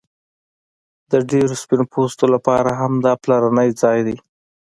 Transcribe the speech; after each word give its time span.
د 1.11 1.13
ډیرو 1.29 1.55
سپین 1.61 1.81
پوستو 1.91 2.25
لپاره 2.33 2.69
هم 2.79 2.93
دا 3.05 3.13
پلرنی 3.23 3.69
ځای 3.81 3.99
دی 4.07 4.17